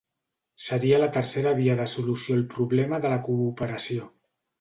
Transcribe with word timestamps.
Seria 0.67 1.01
la 1.01 1.09
tercera 1.17 1.53
via 1.59 1.75
de 1.81 1.85
solució 1.91 2.37
al 2.37 2.41
problema 2.55 3.01
de 3.05 3.13
la 3.13 3.21
cooperació. 3.29 4.09